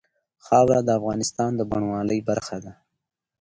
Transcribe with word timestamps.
خاوره 0.45 0.81
د 0.85 0.89
افغانستان 0.99 1.51
د 1.55 1.61
بڼوالۍ 1.69 2.19
برخه 2.29 2.57
ده. 2.63 2.71